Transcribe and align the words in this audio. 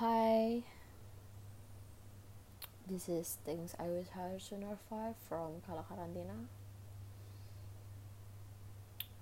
Hi, 0.00 0.62
this 2.86 3.08
is 3.08 3.38
Things 3.46 3.74
I 3.78 3.84
Wish 3.84 4.08
I 4.14 4.18
Heard 4.18 4.42
Sooner 4.42 4.76
5 4.90 5.14
from 5.26 5.62
Kala 5.66 5.86
Karantina. 5.90 6.36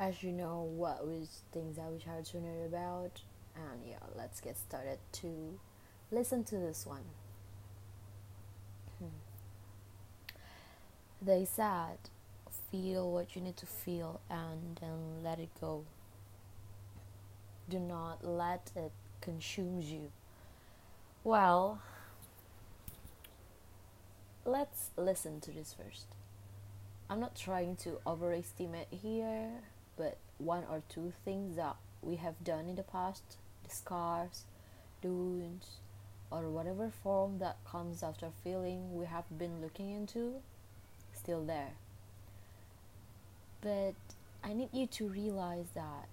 As 0.00 0.24
you 0.24 0.32
know, 0.32 0.68
what 0.74 1.06
was 1.06 1.42
Things 1.52 1.78
I 1.78 1.88
Wish 1.90 2.02
I 2.08 2.16
Heard 2.16 2.26
Sooner 2.26 2.64
about? 2.66 3.22
And 3.54 3.88
yeah, 3.88 3.98
let's 4.18 4.40
get 4.40 4.56
started 4.56 4.98
to 5.12 5.60
listen 6.10 6.42
to 6.42 6.56
this 6.56 6.84
one. 6.84 7.04
Hmm. 8.98 10.34
They 11.22 11.44
said, 11.44 11.98
feel 12.72 13.12
what 13.12 13.36
you 13.36 13.42
need 13.42 13.58
to 13.58 13.66
feel 13.66 14.20
and 14.28 14.76
then 14.80 15.22
let 15.22 15.38
it 15.38 15.50
go. 15.60 15.84
Do 17.70 17.78
not 17.78 18.24
let 18.24 18.72
it 18.74 18.90
consume 19.20 19.80
you 19.80 20.10
well, 21.24 21.80
let's 24.44 24.90
listen 24.96 25.40
to 25.40 25.50
this 25.50 25.74
first. 25.74 26.06
I'm 27.08 27.18
not 27.18 27.34
trying 27.34 27.76
to 27.76 27.98
overestimate 28.06 28.88
here, 28.90 29.48
but 29.96 30.18
one 30.36 30.64
or 30.70 30.82
two 30.88 31.14
things 31.24 31.56
that 31.56 31.76
we 32.02 32.16
have 32.16 32.44
done 32.44 32.68
in 32.68 32.76
the 32.76 32.82
past, 32.82 33.22
the 33.66 33.74
scars, 33.74 34.44
the 35.00 35.08
wounds, 35.08 35.78
or 36.30 36.50
whatever 36.50 36.90
form 37.02 37.38
that 37.38 37.56
comes 37.64 38.02
after 38.02 38.28
feeling 38.42 38.94
we 38.94 39.06
have 39.06 39.24
been 39.38 39.62
looking 39.62 39.90
into, 39.90 40.34
still 41.14 41.42
there. 41.42 41.72
But 43.62 43.94
I 44.42 44.52
need 44.52 44.70
you 44.72 44.86
to 44.86 45.08
realize 45.08 45.68
that 45.74 46.08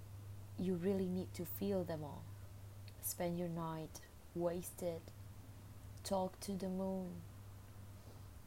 you 0.57 0.75
really 0.75 1.07
need 1.07 1.34
to 1.34 1.43
feel 1.43 1.84
them 1.84 2.01
all. 2.01 2.23
Spend 3.01 3.37
your 3.37 3.49
night 3.49 3.99
wasted. 4.35 5.02
Talk 6.03 6.40
to 6.41 6.52
the 6.53 6.67
moon. 6.67 7.08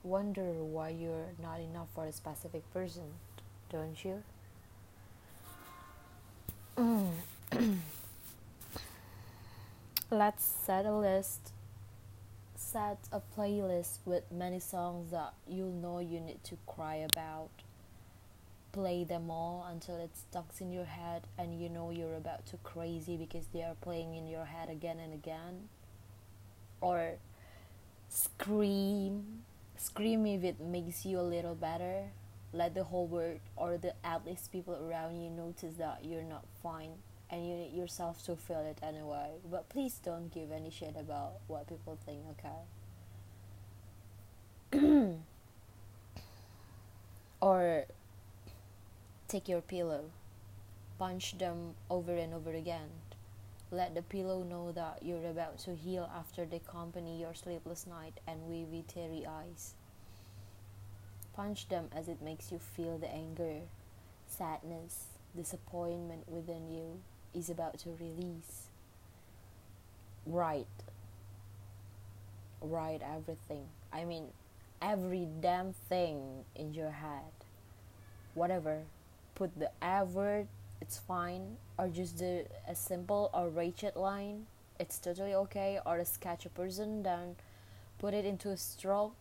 Wonder 0.03 0.43
why 0.43 0.91
you're 0.91 1.33
not 1.43 1.61
enough 1.61 1.89
for 1.95 2.05
a 2.05 2.13
specific 2.13 2.71
person, 2.73 3.05
don't 3.71 4.05
you? 4.05 4.23
Mm. 6.77 7.11
Let's 10.11 10.45
set 10.45 10.85
a 10.87 10.93
list. 10.93 11.53
Set 12.57 12.99
a 13.13 13.21
playlist 13.37 13.99
with 14.05 14.25
many 14.31 14.61
songs 14.61 15.11
that 15.11 15.35
you 15.49 15.65
know 15.65 16.01
you 16.01 16.21
need 16.21 16.43
to 16.45 16.59
cry 16.67 17.07
about. 17.13 17.51
Play 18.75 19.05
them 19.05 19.31
all 19.31 19.65
until 19.71 19.99
it 19.99 20.11
stuck 20.17 20.47
in 20.59 20.73
your 20.73 20.85
head 20.85 21.29
and 21.39 21.61
you 21.63 21.69
know 21.69 21.91
you're 21.91 22.17
about 22.17 22.45
to 22.47 22.57
crazy 22.65 23.17
because 23.17 23.47
they 23.53 23.63
are 23.63 23.77
playing 23.81 24.17
in 24.17 24.27
your 24.27 24.47
head 24.47 24.69
again 24.69 24.99
and 24.99 25.15
again? 25.15 25.69
Or 26.81 27.13
scream 28.09 29.45
scream 29.77 30.27
if 30.27 30.43
it 30.43 30.61
makes 30.61 31.07
you 31.07 31.21
a 31.21 31.23
little 31.23 31.55
better? 31.55 32.07
Let 32.53 32.75
the 32.75 32.83
whole 32.83 33.07
world 33.07 33.39
or 33.55 33.79
the 33.79 33.95
at 34.05 34.27
least 34.27 34.51
people 34.51 34.75
around 34.75 35.23
you 35.23 35.31
notice 35.31 35.75
that 35.75 36.05
you're 36.05 36.25
not 36.25 36.45
fine 36.61 36.95
and 37.31 37.47
you 37.47 37.55
need 37.55 37.75
yourself 37.75 38.27
to 38.27 38.35
feel 38.35 38.59
it 38.59 38.81
anyway. 38.83 39.35
But 39.49 39.69
please 39.69 40.01
don't 40.05 40.35
give 40.35 40.51
any 40.51 40.71
shit 40.71 40.97
about 40.99 41.35
what 41.47 41.69
people 41.69 41.97
think 42.05 42.25
okay 44.73 45.15
or 47.41 47.85
take 49.35 49.49
your 49.49 49.61
pillow 49.61 50.05
punch 50.97 51.37
them 51.39 51.75
over 51.91 52.15
and 52.15 52.33
over 52.33 52.53
again 52.53 52.91
let 53.75 53.97
the 53.97 54.03
pillow 54.03 54.45
know 54.45 54.71
that 54.71 55.01
you're 55.03 55.29
about 55.29 55.59
to 55.59 55.75
heal 55.75 56.09
after 56.17 56.47
the 56.47 56.61
company 56.61 57.21
your 57.21 57.35
sleepless 57.35 57.89
night 57.89 58.21
and 58.25 58.47
weavy 58.47 58.85
teary 58.87 59.27
eyes. 59.27 59.75
Punch 61.35 61.69
them 61.69 61.89
as 61.93 62.07
it 62.07 62.23
makes 62.23 62.53
you 62.53 62.61
feel 62.61 62.99
the 62.99 63.13
anger, 63.13 63.63
sadness, 64.29 65.07
disappointment 65.37 66.29
within 66.29 66.71
you 66.71 67.01
is 67.35 67.51
about 67.51 67.79
to 67.81 67.91
release. 68.01 68.69
Write. 70.25 70.67
Write 72.61 73.03
everything. 73.03 73.67
I 73.93 74.05
mean, 74.05 74.29
every 74.81 75.27
damn 75.41 75.73
thing 75.73 76.45
in 76.55 76.75
your 76.75 76.91
head. 76.91 77.33
Whatever. 78.35 78.85
Put 79.35 79.59
the 79.59 79.71
F 79.83 80.09
it's 80.81 80.99
fine 80.99 81.57
or 81.79 81.89
just 81.89 82.19
do 82.19 82.45
a 82.69 82.75
simple 82.75 83.31
or 83.33 83.49
ratchet 83.49 83.97
line 83.97 84.47
it's 84.79 84.99
totally 84.99 85.35
okay 85.35 85.79
or 85.87 85.99
a 85.99 86.05
sketch 86.05 86.45
a 86.45 86.51
person 86.51 87.03
then 87.03 87.37
put 87.99 88.13
it 88.13 88.25
into 88.25 88.51
a 88.51 88.57
stroke 88.57 89.15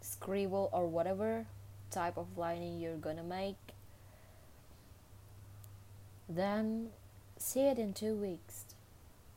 scribble 0.00 0.68
or 0.72 0.86
whatever 0.86 1.46
type 1.90 2.16
of 2.16 2.36
lining 2.36 2.80
you're 2.80 2.96
gonna 2.96 3.22
make. 3.22 3.56
Then 6.28 6.90
see 7.38 7.62
it 7.62 7.78
in 7.78 7.94
two 7.94 8.14
weeks. 8.14 8.64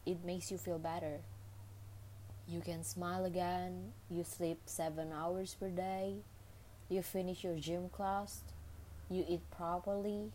It 0.05 0.25
makes 0.25 0.51
you 0.51 0.57
feel 0.57 0.79
better. 0.79 1.19
You 2.47 2.59
can 2.59 2.83
smile 2.83 3.23
again 3.23 3.93
you 4.09 4.25
sleep 4.25 4.59
seven 4.66 5.13
hours 5.13 5.55
per 5.57 5.69
day 5.69 6.16
you 6.89 7.01
finish 7.01 7.45
your 7.45 7.55
gym 7.55 7.88
class 7.88 8.41
you 9.11 9.25
eat 9.27 9.41
properly 9.51 10.31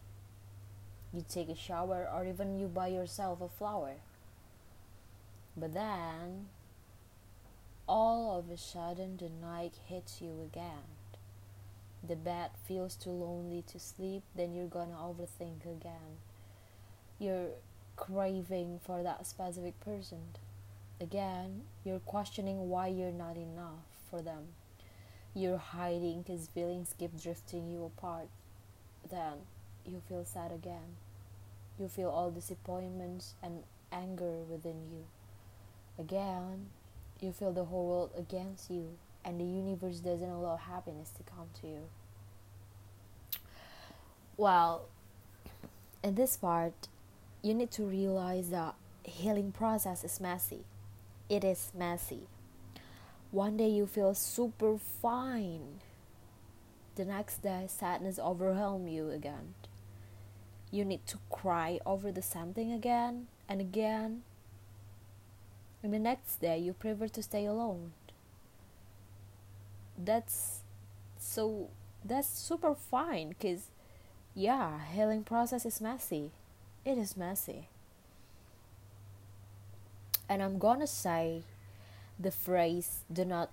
you 1.16 1.25
take 1.26 1.48
a 1.48 1.56
shower, 1.56 2.09
or 2.12 2.26
even 2.26 2.59
you 2.59 2.66
buy 2.66 2.88
yourself 2.88 3.41
a 3.41 3.48
flower. 3.48 3.94
But 5.56 5.72
then, 5.72 6.48
all 7.88 8.38
of 8.38 8.50
a 8.50 8.59
sudden, 8.59 9.16
the 9.16 9.31
night 9.31 9.75
hits 9.87 10.20
you 10.20 10.42
again. 10.42 10.84
The 12.06 12.16
bed 12.16 12.50
feels 12.69 12.94
too 12.94 13.10
lonely 13.10 13.64
to 13.69 13.78
sleep, 13.78 14.22
then 14.34 14.53
you're 14.53 14.66
gonna 14.66 14.97
overthink 14.97 15.62
again. 15.64 16.20
You're 17.19 17.48
craving 17.97 18.81
for 18.84 19.03
that 19.03 19.26
specific 19.26 19.81
person. 19.81 20.37
Again, 21.00 21.62
you're 21.82 22.00
questioning 22.00 22.69
why 22.69 22.88
you're 22.88 23.10
not 23.10 23.37
enough 23.37 23.87
for 24.10 24.20
them. 24.20 24.48
You're 25.34 25.58
hiding 25.58 26.22
because 26.22 26.48
feelings 26.48 26.94
keep 26.98 27.19
drifting 27.20 27.70
you 27.70 27.84
apart. 27.84 28.28
Then 29.09 29.34
you 29.84 30.03
feel 30.09 30.25
sad 30.25 30.53
again. 30.53 30.97
You 31.78 31.89
feel 31.89 32.09
all 32.09 32.31
disappointments 32.31 33.34
and 33.43 33.62
anger 33.93 34.43
within 34.50 34.87
you. 34.91 35.05
Again, 35.99 36.67
you 37.21 37.33
feel 37.33 37.53
the 37.53 37.65
whole 37.65 37.87
world 37.87 38.11
against 38.17 38.71
you, 38.71 38.97
and 39.25 39.41
the 39.41 39.44
universe 39.44 40.00
doesn't 40.00 40.28
allow 40.28 40.56
happiness 40.56 41.11
to 41.17 41.22
come 41.22 41.49
to 41.61 41.67
you. 41.67 41.83
Well, 44.37 44.87
in 46.03 46.15
this 46.15 46.37
part, 46.37 46.88
you 47.43 47.55
need 47.55 47.71
to 47.73 47.84
realize 47.84 48.50
that 48.50 48.75
healing 49.05 49.53
process 49.53 50.05
is 50.05 50.21
messy. 50.21 50.65
It 51.28 51.44
is 51.44 51.73
messy. 51.77 52.27
One 53.31 53.56
day 53.56 53.69
you 53.69 53.87
feel 53.87 54.15
super 54.15 54.78
fine. 54.78 55.81
The 56.97 57.05
next 57.05 57.43
day 57.43 57.67
sadness 57.69 58.19
overwhelm 58.19 58.89
you 58.89 59.11
again 59.11 59.55
you 60.71 60.84
need 60.84 61.07
to 61.07 61.19
cry 61.31 61.81
over 61.87 62.11
the 62.12 62.23
same 62.23 62.53
thing 62.53 62.73
again 62.73 63.29
and 63.49 63.61
again. 63.61 64.23
And 65.83 65.93
the 65.93 65.99
next 65.99 66.41
day, 66.41 66.59
you 66.59 66.73
prefer 66.73 67.09
to 67.09 67.23
stay 67.23 67.47
alone. 67.47 67.93
That's 69.97 70.61
so, 71.19 71.69
that's 72.05 72.29
super 72.29 72.75
fine 72.75 73.31
because, 73.31 73.71
yeah, 74.35 74.81
healing 74.93 75.23
process 75.23 75.65
is 75.65 75.81
messy. 75.81 76.33
It 76.85 76.99
is 76.99 77.17
messy. 77.17 77.69
And 80.29 80.43
I'm 80.43 80.59
gonna 80.59 80.89
say 80.89 81.44
the 82.19 82.32
phrase, 82.32 83.05
do 83.12 83.25
not, 83.25 83.50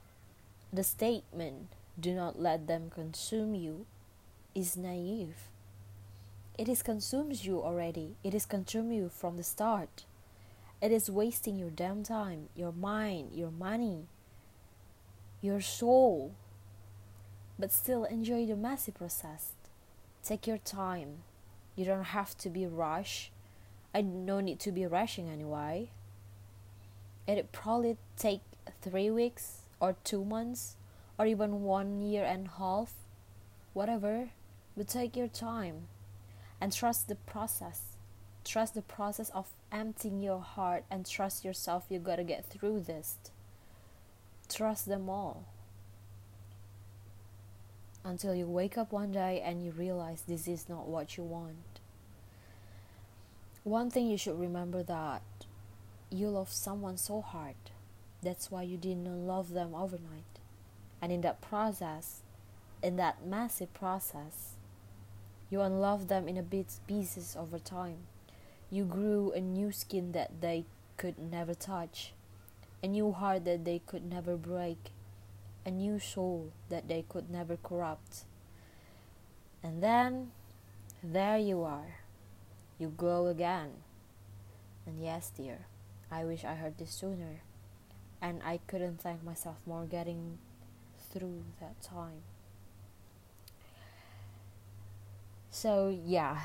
the 0.71 0.83
statement, 0.83 1.67
do 1.99 2.13
not 2.13 2.39
let 2.39 2.67
them 2.67 2.89
consume 2.89 3.55
you, 3.55 3.85
is 4.55 4.77
naive 4.77 5.49
it 6.55 6.69
is 6.69 6.83
consumes 6.83 7.45
you 7.45 7.61
already. 7.63 8.15
It 8.23 8.35
is 8.35 8.45
consumed 8.45 8.93
you 8.93 9.09
from 9.09 9.37
the 9.37 9.43
start. 9.43 10.05
It 10.81 10.91
is 10.91 11.09
wasting 11.09 11.57
your 11.57 11.71
damn 11.71 12.03
time, 12.03 12.49
your 12.55 12.71
mind, 12.71 13.31
your 13.33 13.49
money, 13.49 14.05
your 15.41 15.61
soul. 15.61 16.35
But 17.57 17.71
still 17.71 18.03
enjoy 18.03 18.45
the 18.45 18.55
messy 18.55 18.91
process. 18.91 19.53
Take 20.23 20.45
your 20.45 20.59
time. 20.59 21.23
You 21.75 21.85
don't 21.85 22.05
have 22.05 22.37
to 22.39 22.49
be 22.49 22.67
rushed. 22.67 23.31
I 23.95 24.01
no 24.01 24.39
need 24.39 24.59
to 24.61 24.71
be 24.71 24.85
rushing 24.85 25.29
anyway. 25.29 25.89
It 27.27 27.51
probably 27.51 27.97
take 28.15 28.41
three 28.81 29.09
weeks 29.09 29.61
or 29.79 29.95
two 30.03 30.23
months 30.23 30.75
or 31.17 31.25
even 31.25 31.63
one 31.63 32.01
year 32.01 32.23
and 32.23 32.47
a 32.47 32.57
half, 32.57 32.93
whatever. 33.73 34.29
But 34.75 34.87
take 34.87 35.15
your 35.15 35.27
time 35.27 35.87
and 36.59 36.73
trust 36.73 37.07
the 37.07 37.15
process. 37.15 37.97
Trust 38.43 38.73
the 38.73 38.81
process 38.81 39.29
of 39.29 39.47
emptying 39.71 40.21
your 40.21 40.41
heart 40.41 40.83
and 40.89 41.05
trust 41.05 41.45
yourself 41.45 41.85
you 41.89 41.99
gotta 41.99 42.23
get 42.23 42.45
through 42.45 42.81
this. 42.81 43.17
Trust 44.49 44.87
them 44.87 45.09
all. 45.09 45.45
Until 48.03 48.35
you 48.35 48.47
wake 48.47 48.77
up 48.77 48.91
one 48.91 49.11
day 49.11 49.41
and 49.45 49.63
you 49.63 49.71
realize 49.71 50.23
this 50.27 50.47
is 50.47 50.67
not 50.67 50.87
what 50.87 51.15
you 51.15 51.23
want. 51.23 51.79
One 53.63 53.89
thing 53.89 54.07
you 54.07 54.17
should 54.17 54.39
remember 54.39 54.83
that 54.83 55.21
you 56.09 56.27
love 56.27 56.51
someone 56.51 56.97
so 56.97 57.21
hard. 57.21 57.55
That's 58.21 58.51
why 58.51 58.63
you 58.63 58.77
didn't 58.77 59.27
love 59.27 59.53
them 59.53 59.73
overnight. 59.73 60.32
And 61.03 61.11
in 61.11 61.19
that 61.19 61.41
process, 61.41 62.21
in 62.81 62.95
that 62.95 63.27
massive 63.27 63.73
process, 63.73 64.53
you 65.49 65.59
unloved 65.59 66.07
them 66.07 66.29
in 66.29 66.37
a 66.37 66.41
bit 66.41 66.79
pieces 66.87 67.35
over 67.37 67.59
time. 67.59 68.07
You 68.71 68.85
grew 68.85 69.33
a 69.33 69.41
new 69.41 69.73
skin 69.73 70.13
that 70.13 70.39
they 70.39 70.63
could 70.95 71.19
never 71.19 71.53
touch, 71.53 72.13
a 72.81 72.87
new 72.87 73.11
heart 73.11 73.43
that 73.43 73.65
they 73.65 73.81
could 73.85 74.09
never 74.09 74.37
break, 74.37 74.91
a 75.65 75.71
new 75.71 75.99
soul 75.99 76.53
that 76.69 76.87
they 76.87 77.03
could 77.09 77.29
never 77.29 77.57
corrupt. 77.57 78.23
And 79.61 79.83
then, 79.83 80.31
there 81.03 81.37
you 81.37 81.63
are 81.63 81.97
you 82.79 82.93
glow 82.95 83.27
again. 83.27 83.71
And 84.85 85.03
yes, 85.03 85.31
dear, 85.35 85.65
I 86.09 86.23
wish 86.23 86.43
I 86.43 86.55
heard 86.55 86.77
this 86.77 86.91
sooner. 86.91 87.41
And 88.21 88.41
I 88.43 88.59
couldn't 88.67 89.01
thank 89.01 89.23
myself 89.23 89.57
more 89.65 89.85
getting 89.85 90.37
through 91.13 91.43
that 91.59 91.79
time. 91.81 92.23
So, 95.51 95.95
yeah. 96.05 96.39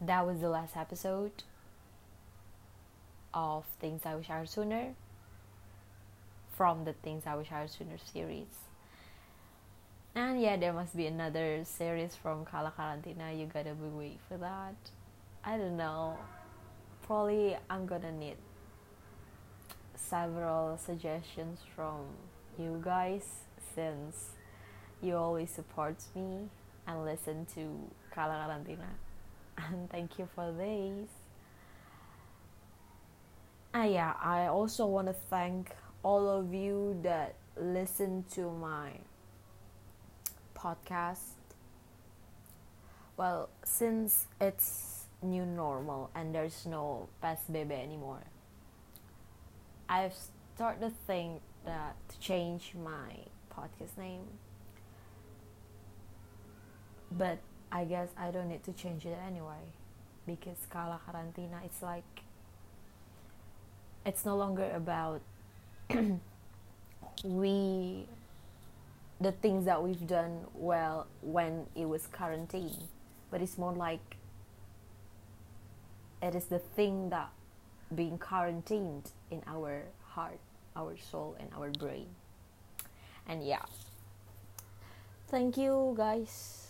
That 0.00 0.26
was 0.26 0.40
the 0.40 0.48
last 0.48 0.76
episode 0.76 1.44
of 3.32 3.64
Things 3.80 4.02
I 4.04 4.16
Wish 4.16 4.28
I 4.28 4.38
Heard 4.38 4.48
Sooner 4.48 4.94
from 6.56 6.84
the 6.84 6.92
Things 6.92 7.22
I 7.26 7.36
Wish 7.36 7.50
I 7.50 7.60
Heard 7.60 7.70
Sooner 7.70 7.96
series. 8.12 8.46
And 10.14 10.40
yeah, 10.40 10.56
there 10.56 10.72
must 10.72 10.96
be 10.96 11.06
another 11.06 11.64
series 11.64 12.14
from 12.14 12.44
Kala 12.44 12.72
Karantina. 12.78 13.38
You 13.38 13.46
gotta 13.46 13.74
be 13.74 13.88
wait 13.88 14.18
for 14.28 14.36
that. 14.36 14.74
I 15.44 15.56
don't 15.56 15.76
know. 15.76 16.16
Probably 17.02 17.56
I'm 17.70 17.86
gonna 17.86 18.12
need 18.12 18.36
several 20.08 20.76
suggestions 20.76 21.60
from 21.74 22.04
you 22.58 22.80
guys 22.84 23.24
since 23.74 24.30
you 25.02 25.16
always 25.16 25.50
support 25.50 25.96
me 26.14 26.48
and 26.86 27.04
listen 27.04 27.46
to 27.54 27.90
Kala 28.14 28.34
Karantina. 28.34 28.88
And 29.56 29.88
thank 29.88 30.18
you 30.18 30.28
for 30.34 30.52
this. 30.52 31.08
And 33.72 33.92
yeah, 33.92 34.14
I 34.22 34.46
also 34.46 34.86
want 34.86 35.06
to 35.06 35.12
thank 35.12 35.70
all 36.02 36.28
of 36.28 36.52
you 36.52 36.98
that 37.02 37.34
listen 37.56 38.24
to 38.32 38.50
my 38.50 38.90
podcast. 40.56 41.38
Well, 43.16 43.48
since 43.64 44.26
it's 44.40 45.06
new 45.22 45.46
normal 45.46 46.10
and 46.14 46.34
there's 46.34 46.66
no 46.66 47.08
PSBB 47.22 47.70
anymore, 47.70 48.24
I've 49.88 50.14
started 50.54 50.80
to 50.80 50.90
think 51.06 51.40
that 51.64 51.96
to 52.08 52.18
change 52.18 52.72
my 52.74 53.10
podcast 53.54 53.96
name. 53.98 54.22
But 57.10 57.38
I 57.70 57.84
guess 57.84 58.08
I 58.16 58.30
don't 58.30 58.48
need 58.48 58.64
to 58.64 58.72
change 58.72 59.04
it 59.04 59.18
anyway 59.26 59.62
because 60.26 60.56
Kala 60.70 61.00
Karantina 61.06 61.64
it's 61.64 61.82
like 61.82 62.22
it's 64.06 64.24
no 64.24 64.36
longer 64.36 64.70
about 64.74 65.20
we 67.24 68.06
the 69.20 69.32
things 69.32 69.64
that 69.64 69.82
we've 69.82 70.06
done 70.06 70.40
well 70.54 71.06
when 71.20 71.66
it 71.74 71.88
was 71.88 72.06
quarantine 72.06 72.88
but 73.30 73.40
it's 73.40 73.58
more 73.58 73.72
like 73.72 74.16
it 76.22 76.34
is 76.34 76.46
the 76.46 76.58
thing 76.58 77.10
that 77.10 77.30
being 77.94 78.18
quarantined 78.18 79.10
in 79.30 79.42
our 79.46 79.82
heart 80.02 80.38
our 80.76 80.96
soul 80.98 81.36
and 81.38 81.48
our 81.56 81.70
brain. 81.70 82.06
And 83.28 83.46
yeah. 83.46 83.64
Thank 85.28 85.56
you 85.56 85.94
guys 85.96 86.63